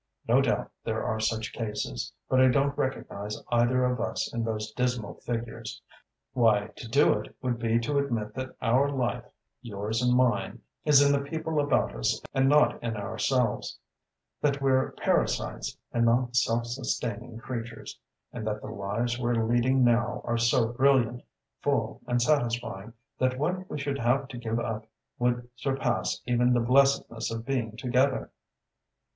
No 0.27 0.41
doubt 0.41 0.71
there 0.83 1.03
are 1.05 1.19
such 1.19 1.53
cases; 1.53 2.11
but 2.27 2.41
I 2.41 2.47
don't 2.47 2.75
recognize 2.75 3.39
either 3.51 3.85
of 3.85 4.01
us 4.01 4.33
in 4.33 4.43
those 4.43 4.71
dismal 4.71 5.13
figures. 5.27 5.79
Why, 6.33 6.71
to 6.77 6.87
do 6.87 7.13
it 7.19 7.35
would 7.43 7.59
be 7.59 7.77
to 7.81 7.99
admit 7.99 8.33
that 8.33 8.55
our 8.63 8.89
life, 8.89 9.25
yours 9.61 10.01
and 10.01 10.17
mine, 10.17 10.63
is 10.85 11.03
in 11.03 11.11
the 11.11 11.29
people 11.29 11.59
about 11.59 11.95
us 11.95 12.19
and 12.33 12.49
not 12.49 12.81
in 12.81 12.97
ourselves; 12.97 13.77
that 14.41 14.59
we're 14.59 14.93
parasites 14.93 15.77
and 15.91 16.03
not 16.03 16.35
self 16.35 16.65
sustaining 16.65 17.37
creatures; 17.37 17.99
and 18.33 18.47
that 18.47 18.59
the 18.63 18.69
lives 18.71 19.19
we're 19.19 19.35
leading 19.45 19.83
now 19.83 20.21
are 20.25 20.39
so 20.39 20.69
brilliant, 20.69 21.21
full 21.61 22.01
and 22.07 22.23
satisfying 22.23 22.91
that 23.19 23.37
what 23.37 23.69
we 23.69 23.77
should 23.79 23.99
have 23.99 24.27
to 24.29 24.39
give 24.39 24.57
up 24.59 24.87
would 25.19 25.47
surpass 25.55 26.21
even 26.25 26.53
the 26.53 26.59
blessedness 26.59 27.29
of 27.29 27.45
being 27.45 27.77
together! 27.77 28.31